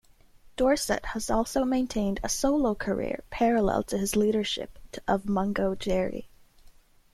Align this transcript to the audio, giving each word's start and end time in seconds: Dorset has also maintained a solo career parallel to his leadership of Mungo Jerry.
Dorset 0.57 1.05
has 1.05 1.29
also 1.29 1.63
maintained 1.63 2.19
a 2.23 2.27
solo 2.27 2.73
career 2.73 3.23
parallel 3.29 3.83
to 3.83 3.99
his 3.99 4.15
leadership 4.15 4.79
of 5.07 5.29
Mungo 5.29 5.75
Jerry. 5.75 6.27